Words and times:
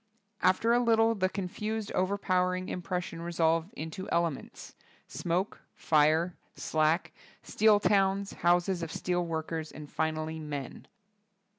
After 0.41 0.73
a 0.73 0.79
little 0.79 1.13
the 1.13 1.29
confused, 1.29 1.91
overpowering 1.91 2.69
im 2.69 2.81
pression 2.81 3.19
resolve^ 3.19 3.71
into 3.73 4.09
elements: 4.09 4.73
smoke, 5.07 5.61
fire, 5.75 6.35
slack, 6.55 7.11
steel 7.43 7.79
towns, 7.79 8.33
houses 8.33 8.81
of 8.81 8.91
steel 8.91 9.23
workers, 9.23 9.71
and 9.71 9.87
finally 9.91 10.39
men. 10.39 10.87